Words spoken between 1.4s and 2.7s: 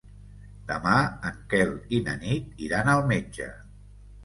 Quel i na Nit